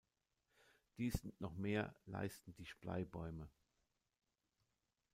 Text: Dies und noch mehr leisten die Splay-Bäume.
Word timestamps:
Dies 0.97 1.23
und 1.23 1.39
noch 1.39 1.53
mehr 1.57 1.95
leisten 2.07 2.55
die 2.55 2.65
Splay-Bäume. 2.65 3.51